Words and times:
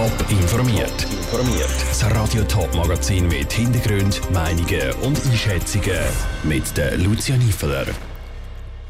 Top 0.00 0.30
informiert. 0.30 1.02
Informiert. 1.02 1.68
Das 1.90 2.10
Radio 2.10 2.42
Top 2.44 2.74
Magazin 2.74 3.28
mit 3.28 3.52
Hintergrund, 3.52 4.18
Meinungen 4.32 4.94
und 5.02 5.22
Einschätzungen 5.26 6.00
mit 6.42 6.74
der 6.74 6.96
Lucia 6.96 7.36
Niefeler. 7.36 7.84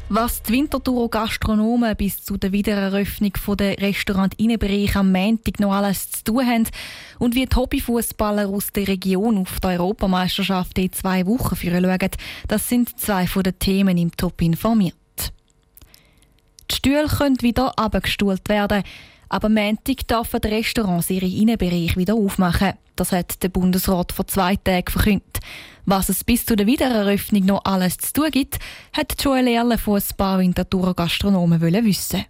Was 0.07 0.41
die 0.41 0.53
Winterthur 0.53 1.09
Gastronomen 1.09 1.97
bis 1.97 2.23
zu 2.23 2.37
der 2.37 2.53
Wiedereröffnung 2.53 3.33
der 3.57 3.77
Restaurant 3.79 4.39
Innenbereich 4.39 4.95
am 4.95 5.11
Montag 5.11 5.59
noch 5.59 5.73
alles 5.73 6.11
zu 6.11 6.23
tun 6.23 6.47
haben 6.47 6.67
und 7.19 7.35
wie 7.35 7.45
die 7.45 7.55
Hobbyfußballer 7.57 8.47
aus 8.47 8.71
der 8.71 8.87
Region 8.87 9.39
auf 9.39 9.59
die 9.59 9.67
Europameisterschaft 9.67 10.77
in 10.77 10.93
zwei 10.93 11.25
Wochen 11.25 11.57
führen 11.57 11.83
schauen, 11.83 12.11
das 12.47 12.69
sind 12.69 12.97
zwei 12.97 13.27
von 13.27 13.43
den 13.43 13.59
Themen 13.59 13.97
im 13.97 14.15
Top 14.15 14.41
informiert. 14.41 14.95
Die 16.69 16.75
Stühle 16.75 17.07
können 17.07 17.41
wieder 17.41 17.77
abgestuhlt 17.77 18.47
werden. 18.47 18.83
Aber 19.31 19.47
Montag 19.47 20.05
dürfen 20.09 20.41
die 20.41 20.47
Restaurants 20.49 21.09
ihre 21.09 21.25
Innenbereich 21.25 21.95
wieder 21.95 22.15
aufmachen. 22.15 22.73
Das 22.97 23.13
hat 23.13 23.41
der 23.41 23.47
Bundesrat 23.47 24.11
vor 24.11 24.27
zwei 24.27 24.57
Tagen 24.57 24.91
verkündet. 24.91 25.39
Was 25.85 26.09
es 26.09 26.25
bis 26.25 26.45
zu 26.45 26.57
der 26.57 26.67
Wiedereröffnung 26.67 27.45
noch 27.45 27.63
alles 27.63 27.97
zu 27.97 28.11
tun 28.11 28.31
gibt, 28.31 28.59
hat 28.91 29.15
Joel 29.23 29.47
Erle 29.47 29.77
von 29.77 29.95
ein 29.95 30.17
paar 30.17 30.39
Winterthurer 30.39 30.93
Gastronomen 30.93 31.61
wissen. 31.61 32.25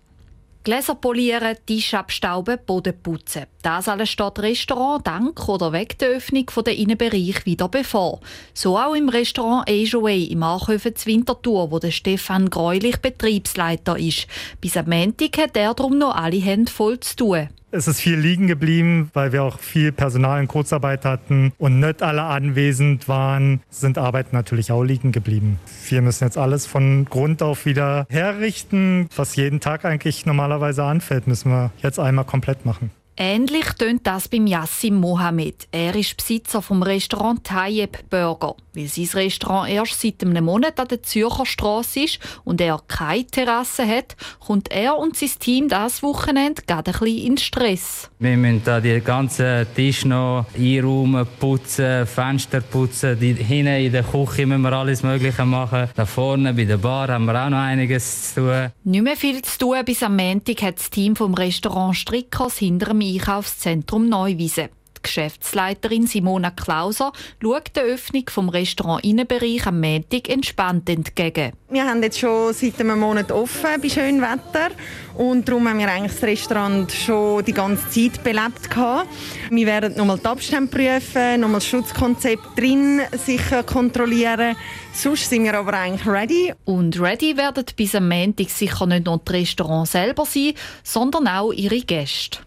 Gläser 0.64 0.94
polieren, 0.94 1.58
Tisch 1.66 1.96
abstauben, 1.96 2.60
Boden 2.68 2.94
putzen. 3.02 3.48
Das 3.64 3.88
alles 3.88 4.10
steht 4.10 4.38
Restaurant 4.38 5.08
dank 5.08 5.50
oder 5.50 5.74
wegen 5.74 5.98
der 6.00 6.10
Öffnung 6.10 6.46
der 6.64 6.76
Innenbereich 6.76 7.48
wieder 7.48 7.68
bevor. 7.68 8.20
So 8.54 8.78
auch 8.78 8.94
im 8.94 9.10
Restaurant 9.10 9.68
Ejoué 9.68 10.30
im 10.30 10.44
Archöfen 10.44 10.96
zu 10.96 11.08
Winterthur, 11.08 11.72
wo 11.72 11.80
der 11.80 11.90
Stefan 11.90 12.52
Greulich 12.52 12.98
Betriebsleiter 12.98 13.98
ist. 13.98 14.28
Bis 14.62 14.78
am 14.78 14.90
Montag 14.90 15.36
hat 15.40 15.58
er 15.58 15.74
darum 15.74 15.98
noch 15.98 16.16
alle 16.16 16.38
Hände 16.38 16.72
voll 16.72 17.00
zu 17.00 17.16
tun. 17.16 17.50
Es 17.74 17.88
ist 17.88 18.02
viel 18.02 18.18
liegen 18.18 18.48
geblieben, 18.48 19.10
weil 19.14 19.32
wir 19.32 19.44
auch 19.44 19.58
viel 19.58 19.94
Personal 19.94 20.42
in 20.42 20.50
Kurzarbeit 20.50 21.06
hatten 21.06 21.54
und 21.58 21.80
nicht 21.80 22.04
alle 22.04 22.24
anwesend 22.24 23.08
waren, 23.08 23.62
sind 23.70 23.98
Arbeiten 23.98 24.36
natürlich 24.36 24.74
auch 24.74 24.84
liegen 24.84 25.14
geblieben. 25.14 25.58
Wir 25.88 26.02
müssen 26.02 26.26
jetzt 26.26 26.38
alles 26.38 26.66
von 26.66 27.06
Grund 27.06 27.42
auf 27.42 27.66
wieder 27.66 28.06
herrichten. 28.10 29.08
Was 29.16 29.38
jeden 29.38 29.62
Tag 29.62 29.86
eigentlich 29.86 30.26
normalerweise 30.26 30.84
anfällt, 30.84 31.28
müssen 31.28 31.50
wir 31.50 31.72
jetzt 31.82 31.98
einmal 31.98 32.26
komplett 32.26 32.66
machen. 32.66 32.92
Ähnlich 33.18 33.66
tönt 33.78 34.08
das 34.08 34.30
beim 34.30 34.48
Yassim 34.48 34.96
Mohamed. 34.96 35.68
Er 35.72 35.96
ist 35.96 36.16
Besitzer 36.16 36.62
vom 36.62 36.82
Restaurant 36.82 37.44
Tayyip 37.44 38.10
Burger. 38.10 38.56
Weil 38.74 38.88
sein 38.88 39.10
Restaurant 39.14 39.70
erst 39.70 40.00
seit 40.00 40.24
einem 40.24 40.46
Monat 40.46 40.80
an 40.80 40.88
der 40.88 41.04
Zürcher 41.04 41.46
Straße 41.46 42.06
ist 42.06 42.20
und 42.46 42.62
er 42.62 42.80
keine 42.88 43.26
Terrasse 43.26 43.86
hat, 43.86 44.16
kommt 44.40 44.72
er 44.72 44.98
und 44.98 45.18
sein 45.18 45.30
Team 45.40 45.68
das 45.68 46.02
Wochenende 46.02 46.62
gerade 46.66 46.92
ein 46.94 47.00
bisschen 47.00 47.28
in 47.28 47.38
Stress. 47.38 48.10
Wir 48.20 48.38
müssen 48.38 48.62
da 48.64 48.80
die 48.80 49.02
ganzen 49.02 49.68
Tisch 49.76 50.06
noch 50.06 50.46
einräumen, 50.58 51.28
putzen, 51.38 52.08
Fenster 52.08 52.62
putzen. 52.62 53.20
Die, 53.20 53.34
hinten 53.34 53.74
in 53.74 53.92
der 53.92 54.04
Küche 54.04 54.46
müssen 54.46 54.62
wir 54.62 54.72
alles 54.72 55.04
Mögliche 55.04 55.44
machen. 55.44 55.90
Da 55.96 56.06
vorne 56.06 56.54
bei 56.54 56.64
der 56.64 56.78
Bar 56.78 57.10
haben 57.10 57.26
wir 57.26 57.46
auch 57.46 57.50
noch 57.50 57.58
einiges 57.58 58.34
zu 58.34 58.42
tun. 58.42 58.72
Nicht 58.86 59.04
mehr 59.04 59.18
viel 59.18 59.42
zu 59.42 59.60
tun. 59.60 59.84
Bis 59.84 60.02
am 60.02 60.16
Montag 60.16 60.62
hat 60.62 60.80
das 60.80 60.90
Team 60.90 61.18
vom 61.18 61.34
Restaurant 61.34 61.98
Strickers 61.98 62.58
hinter 62.58 62.92
dem 62.92 63.01
Einkaufszentrum 63.02 64.08
Neuwiese. 64.08 64.70
Die 65.02 65.08
Geschäftsleiterin 65.08 66.06
Simona 66.06 66.52
Klauser 66.52 67.12
schaut 67.42 67.76
der 67.76 67.84
Öffnung 67.84 68.26
vom 68.30 68.50
Restaurant 68.50 69.04
Innenbereich 69.04 69.66
am 69.66 69.82
Montag 69.82 70.30
entspannt 70.30 70.88
entgegen. 70.90 71.54
Wir 71.70 71.86
haben 71.86 72.04
jetzt 72.04 72.20
schon 72.20 72.54
seit 72.54 72.80
einem 72.80 73.00
Monat 73.00 73.32
offen 73.32 73.82
bei 73.82 73.90
schönem 73.90 74.22
Wetter 74.22 74.70
und 75.18 75.48
darum 75.48 75.68
haben 75.68 75.80
wir 75.80 75.90
eigentlich 75.90 76.14
das 76.14 76.24
Restaurant 76.24 76.92
schon 76.92 77.44
die 77.46 77.54
ganze 77.54 77.90
Zeit 77.90 78.24
belebt 78.24 78.70
gehabt. 78.70 79.08
Wir 79.50 79.66
werden 79.66 79.96
nochmal 79.98 80.20
die 80.20 80.26
Abstände 80.26 80.70
prüfen, 80.70 81.42
nochmal 81.42 81.62
das 81.62 81.68
Schutzkonzept 81.68 82.58
drin 82.58 83.02
sicher 83.26 83.64
kontrollieren. 83.64 84.56
Sonst 84.94 85.30
sind 85.30 85.46
wir 85.46 85.58
aber 85.58 85.74
eigentlich 85.74 86.06
ready. 86.06 86.54
Und 86.66 87.00
ready 87.00 87.36
werden 87.38 87.66
bis 87.76 87.96
am 87.96 88.08
Montag 88.08 88.50
sicher 88.52 88.86
nicht 88.86 89.08
nur 89.08 89.18
die 89.18 89.32
Restaurants 89.32 89.94
selber 89.94 90.26
sein, 90.26 90.54
sondern 90.84 91.28
auch 91.28 91.52
ihre 91.54 91.80
Gäste. 91.82 92.40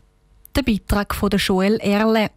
Der 0.57 0.63
Beitrag 0.63 1.15
von 1.15 1.31
Joel 1.31 1.79
Erle. 1.81 2.31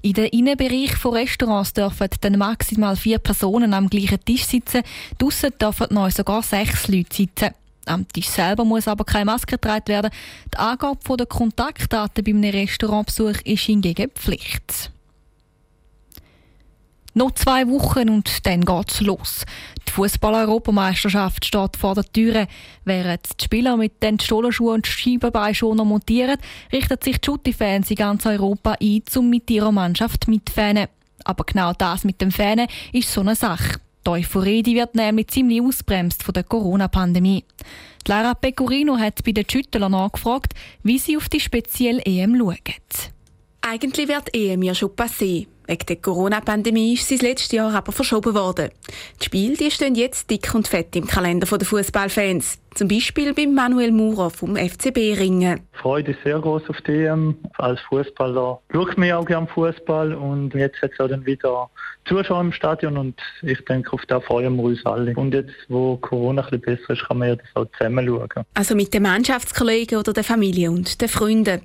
In 0.00 0.12
den 0.12 0.26
Innenbereich 0.26 0.94
von 0.94 1.14
Restaurants 1.14 1.72
dürfen 1.72 2.08
dann 2.20 2.38
maximal 2.38 2.94
vier 2.94 3.18
Personen 3.18 3.74
am 3.74 3.90
gleichen 3.90 4.24
Tisch 4.24 4.44
sitzen. 4.44 4.82
Draussen 5.18 5.50
dürfen 5.60 5.88
neu 5.90 6.08
sogar 6.10 6.42
sechs 6.42 6.86
Leute 6.86 7.16
sitzen. 7.16 7.50
Am 7.86 8.06
Tisch 8.06 8.28
selber 8.28 8.64
muss 8.64 8.86
aber 8.86 9.04
keine 9.04 9.24
Maske 9.26 9.56
getragen 9.56 9.88
werden. 9.88 10.10
Die 10.52 10.58
Angabe 10.58 11.16
der 11.16 11.26
Kontaktdaten 11.26 12.22
bei 12.22 12.30
einem 12.30 12.44
Restaurantbesuch 12.44 13.40
ist 13.44 13.64
hingegen 13.64 14.10
Pflicht. 14.10 14.92
Noch 17.14 17.32
zwei 17.32 17.68
Wochen 17.68 18.08
und 18.08 18.46
dann 18.46 18.64
geht's 18.64 19.00
los. 19.00 19.44
Fußball-Europameisterschaft 19.94 21.44
steht 21.44 21.76
vor 21.76 21.94
der 21.94 22.04
Tür. 22.04 22.46
Während 22.84 23.40
die 23.40 23.44
Spieler 23.44 23.76
mit 23.76 24.02
den 24.02 24.18
Stollenschuhen 24.18 24.74
und 24.74 24.86
Scheibenbeinschoner 24.86 25.84
montieren, 25.84 26.36
richten 26.72 26.98
sich 27.00 27.20
die 27.20 27.26
Schutti-Fans 27.26 27.90
in 27.90 27.96
ganz 27.96 28.26
Europa 28.26 28.76
ein, 28.80 29.02
um 29.16 29.30
mit 29.30 29.48
ihrer 29.50 29.70
Mannschaft 29.70 30.26
mitzufanen. 30.26 30.88
Aber 31.24 31.44
genau 31.44 31.72
das 31.72 32.04
mit 32.04 32.20
dem 32.20 32.32
Fanen 32.32 32.66
ist 32.92 33.12
so 33.12 33.20
eine 33.20 33.36
Sache. 33.36 33.78
Die 34.04 34.10
Euphorie 34.10 34.64
wird 34.64 34.94
nämlich 34.96 35.28
ziemlich 35.28 35.62
ausbremst 35.62 36.22
von 36.22 36.34
der 36.34 36.42
Corona-Pandemie. 36.42 37.44
Lara 38.06 38.34
Pecorino 38.34 38.98
hat 38.98 39.24
bei 39.24 39.32
den 39.32 39.48
Schüttlern 39.48 39.92
nachgefragt, 39.92 40.52
wie 40.82 40.98
sie 40.98 41.16
auf 41.16 41.28
die 41.28 41.40
spezielle 41.40 42.02
EM 42.04 42.36
schauen. 42.36 42.58
Eigentlich 43.62 44.08
wird 44.08 44.34
EM 44.34 44.62
ja 44.62 44.74
schon 44.74 44.90
passé. 44.90 45.46
Wegen 45.66 45.86
der 45.86 45.96
Corona-Pandemie 45.96 46.94
ist 46.94 47.08
sie 47.08 47.16
das 47.16 47.22
letzte 47.22 47.56
Jahr 47.56 47.74
aber 47.74 47.92
verschoben 47.92 48.34
worden. 48.34 48.70
Die 49.20 49.24
Spiele 49.24 49.56
die 49.56 49.70
stehen 49.70 49.94
jetzt 49.94 50.30
dick 50.30 50.54
und 50.54 50.68
fett 50.68 50.94
im 50.94 51.06
Kalender 51.06 51.46
der 51.46 51.66
Fußballfans. 51.66 52.58
Zum 52.74 52.88
Beispiel 52.88 53.32
beim 53.32 53.54
Manuel 53.54 53.92
Maurer 53.92 54.30
vom 54.30 54.56
FCB 54.56 55.16
Ringen. 55.16 55.60
Die 55.74 55.78
Freude 55.78 56.10
ist 56.10 56.22
sehr 56.24 56.40
groß 56.40 56.68
auf 56.68 56.80
die 56.82 57.04
EM. 57.04 57.36
Als 57.56 57.80
Fußballer 57.82 58.60
schaut 58.72 58.98
man 58.98 59.12
auch 59.12 59.24
gerne 59.24 59.46
Fußball 59.46 60.12
und 60.12 60.52
jetzt 60.54 60.82
hat 60.82 60.90
es 60.92 61.00
auch 61.00 61.08
dann 61.08 61.24
wieder 61.24 61.70
Zuschauer 62.06 62.40
im 62.40 62.52
Stadion 62.52 62.98
und 62.98 63.20
ich 63.42 63.64
denke, 63.64 63.92
auf 63.92 64.02
das 64.06 64.24
freuen 64.24 64.56
wir 64.56 64.64
uns 64.64 64.84
alle. 64.84 65.14
Und 65.14 65.32
jetzt, 65.32 65.54
wo 65.68 65.96
Corona 65.98 66.42
ein 66.42 66.60
bisschen 66.60 66.78
besser 66.78 66.92
ist, 66.94 67.06
kann 67.06 67.18
man 67.18 67.28
ja 67.28 67.36
das 67.36 67.46
auch 67.54 67.66
zusammen 67.78 68.06
schauen. 68.06 68.44
Also 68.54 68.74
mit 68.74 68.92
den 68.92 69.04
Mannschaftskollegen 69.04 69.98
oder 69.98 70.12
der 70.12 70.24
Familie 70.24 70.70
und 70.70 71.00
den 71.00 71.08
Freunden. 71.08 71.62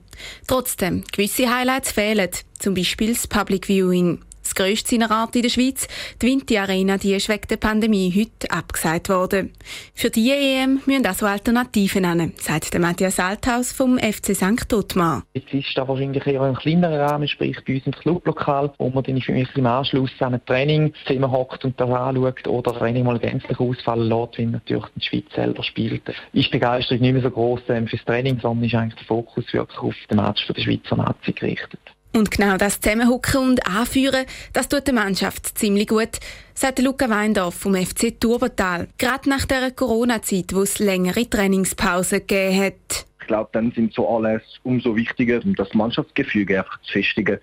Trotzdem, 0.48 1.04
gewisse 1.12 1.54
Highlights 1.54 1.92
fehlen, 1.92 2.30
zum 2.60 2.74
Beispiel 2.74 3.14
das 3.14 3.28
Public 3.28 3.68
Viewing. 3.68 4.20
Das 4.50 4.56
grösste 4.56 4.96
seiner 4.96 5.12
Art 5.12 5.36
in 5.36 5.44
der 5.44 5.50
Schweiz, 5.50 5.88
die 6.20 6.26
Vinti 6.26 6.58
Arena, 6.58 6.98
die 6.98 7.14
ist 7.14 7.30
wegen 7.30 7.48
der 7.50 7.58
Pandemie 7.58 8.12
heute 8.16 8.50
abgesagt 8.50 9.10
worden. 9.10 9.54
Für 9.94 10.10
die 10.10 10.32
EM 10.32 10.82
müssen 10.88 11.06
also 11.06 11.28
Alternativen 11.28 12.02
nennen, 12.02 12.34
sagt 12.36 12.74
der 12.74 12.80
Matthias 12.80 13.20
Althaus 13.20 13.72
vom 13.72 14.00
FC 14.00 14.36
St. 14.36 14.74
Ottmar. 14.74 15.24
Jetzt 15.34 15.54
ist 15.54 15.68
da 15.76 15.88
wahrscheinlich 15.88 16.26
eher 16.26 16.42
ein 16.42 16.56
kleinerer 16.56 17.12
Rahmen, 17.12 17.28
sprich 17.28 17.58
bei 17.64 17.76
uns 17.76 17.86
im 17.86 17.92
Clublokal, 17.92 18.74
wo 18.80 18.90
man 18.90 19.04
dann 19.04 19.18
im 19.18 19.66
Anschluss 19.68 20.12
an 20.20 20.34
ein 20.34 20.46
Trainingszimmer 20.46 21.30
hockt 21.30 21.64
und 21.66 21.80
das 21.80 21.90
anschaut 21.90 22.48
oder 22.48 22.72
das 22.72 22.80
Training 22.80 23.06
mal 23.06 23.20
gänzlich 23.20 23.60
ausfallen 23.60 24.10
lässt, 24.10 24.40
wenn 24.40 24.52
natürlich 24.52 24.86
die 24.96 25.06
Schweiz 25.06 25.26
selber 25.36 25.62
spielt. 25.62 26.10
Ist 26.10 26.48
die 26.48 26.50
Begeisterung 26.50 27.02
nicht 27.02 27.14
mehr 27.14 27.22
so 27.22 27.30
groß 27.30 27.62
ähm, 27.70 27.88
fürs 27.88 28.04
Training, 28.06 28.40
sondern 28.42 28.66
ist 28.66 28.74
eigentlich 28.74 28.96
der 28.96 29.06
Fokus 29.06 29.46
wirklich 29.54 29.80
auf 29.80 29.96
den 30.10 30.18
Match 30.18 30.44
für 30.48 30.54
die 30.54 30.64
Schweizer 30.64 30.96
Nazi 30.96 31.34
gerichtet. 31.34 31.80
Und 32.14 32.32
genau 32.32 32.58
das 32.58 32.80
Zusammenhocken 32.80 33.50
und 33.50 33.68
Anführen, 33.68 34.26
das 34.54 34.68
tut 34.68 34.88
der 34.88 34.96
Mannschaft 34.96 35.58
ziemlich 35.58 35.88
gut, 35.88 36.20
sagt 36.56 36.80
Luca 36.80 37.08
Weindorf 37.10 37.56
vom 37.56 37.76
FC 37.76 38.20
Turbental. 38.20 38.88
Gerade 38.98 39.30
nach 39.30 39.46
der 39.46 39.70
Corona-Zeit, 39.72 40.54
wo 40.54 40.64
es 40.64 40.80
längere 40.80 41.30
Trainingspausen 41.30 42.20
gegeben 42.20 42.66
hat. 42.66 43.06
Ich 43.22 43.28
glaube, 43.28 43.50
dann 43.54 43.72
sind 43.74 43.94
so 43.94 44.10
alles 44.10 44.42
umso 44.64 44.96
wichtiger, 44.96 45.40
um 45.44 45.54
das 45.54 45.72
Mannschaftsgefüge 45.76 46.58
einfach 46.58 46.82
zu 46.82 46.94
festigen. 46.94 47.38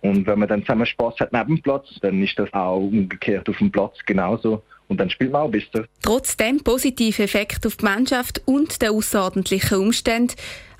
Und 0.00 0.26
wenn 0.26 0.38
man 0.38 0.48
dann 0.48 0.62
zusammen 0.62 0.86
Spaß 0.86 1.14
hat 1.20 1.32
neben 1.32 1.56
dem 1.56 1.62
Platz, 1.62 1.88
dann 2.02 2.22
ist 2.22 2.38
das 2.38 2.52
auch 2.52 2.78
umgekehrt 2.78 3.48
auf 3.48 3.58
dem 3.58 3.70
Platz 3.70 3.96
genauso. 4.04 4.62
Und 4.88 4.98
dann 4.98 5.10
spielt 5.10 5.30
man 5.30 5.42
auch 5.42 5.50
besser. 5.50 5.86
Trotz 6.02 6.36
dem 6.36 6.62
positiven 6.64 7.24
Effekt 7.24 7.66
auf 7.66 7.76
die 7.76 7.84
Mannschaft 7.84 8.42
und 8.46 8.80
der 8.82 8.92
außerordentlichen 8.92 9.78
Umstände, 9.78 10.34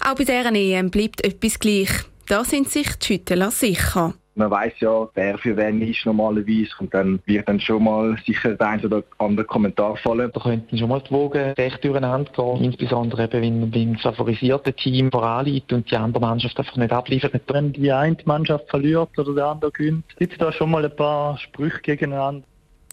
auch 0.05 0.14
bei 0.14 0.25
deren 0.25 0.55
EM 0.55 0.90
bleibt 0.90 1.25
etwas 1.25 1.58
gleich. 1.58 1.90
Da 2.28 2.44
sind 2.44 2.69
sich 2.69 2.94
die 2.96 3.06
Schüttler 3.06 3.50
sicher. 3.50 4.12
Man 4.34 4.50
weiß 4.50 4.75
ja, 4.80 5.08
wer 5.14 5.38
für 5.38 5.56
wen 5.56 5.80
ist 5.80 6.04
normalerweise 6.04 6.69
und 6.78 6.92
dann 6.92 7.20
wird 7.25 7.48
dann 7.48 7.58
schon 7.58 7.82
mal 7.82 8.16
sicher 8.25 8.54
der 8.54 8.69
ein 8.69 8.84
oder 8.84 9.02
andere 9.16 9.46
Kommentar 9.46 9.96
fallen. 9.96 10.30
Da 10.32 10.40
könnten 10.40 10.76
schon 10.76 10.90
mal 10.90 11.00
die 11.00 11.10
Wogen 11.10 11.54
recht 11.54 11.82
durcheinander 11.82 12.30
gehen, 12.30 12.64
insbesondere 12.64 13.25
eben, 13.25 13.42
wenn 13.42 13.60
man 13.60 13.70
beim 13.70 13.96
favorisierten 13.96 14.76
Team 14.76 15.10
voranliegt 15.10 15.72
und 15.72 15.90
die 15.90 15.96
andere 15.96 16.20
Mannschaft 16.20 16.58
einfach 16.58 16.76
nicht 16.76 16.92
abliefert. 16.92 17.40
Wenn 17.48 17.72
die 17.72 17.90
eine 17.90 18.19
Mannschaft 18.26 18.69
verliert 18.69 19.19
oder 19.19 19.34
der 19.34 19.46
andere 19.46 19.72
gewinnt, 19.72 20.04
gibt 20.19 20.34
es 20.34 20.38
da 20.38 20.52
schon 20.52 20.70
mal 20.70 20.84
ein 20.84 20.94
paar 20.94 21.38
Sprüche 21.38 21.80
gegeneinander. 21.80 22.46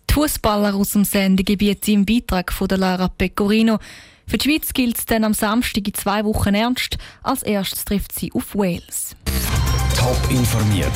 Die 0.10 0.14
Fußballer 0.14 0.74
aus 0.74 0.94
dem 0.94 1.04
Sendegebiet 1.04 1.86
im 1.90 2.06
Beitrag 2.06 2.54
von 2.54 2.70
der 2.70 2.78
Lara 2.78 3.10
Pecorino. 3.10 3.80
Für 4.28 4.38
die 4.38 4.50
Schweiz 4.50 4.74
gilt 4.74 4.98
es 4.98 5.06
dann 5.06 5.24
am 5.24 5.34
Samstag 5.34 5.88
in 5.88 5.94
zwei 5.94 6.26
Wochen 6.26 6.56
ernst. 6.56 6.98
Als 7.24 7.44
erstes 7.44 7.86
trifft 7.86 8.12
sie 8.18 8.32
auf 8.34 8.56
Wales. 8.56 9.16
Top 9.98 10.18
informiert, 10.30 10.92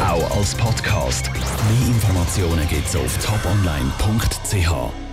auch 0.00 0.36
als 0.36 0.54
Podcast. 0.54 1.30
Mehr 1.32 1.88
Informationen 1.88 2.66
gibt 2.68 2.86
es 2.86 2.96
auf 2.96 3.18
toponline.ch. 3.24 5.09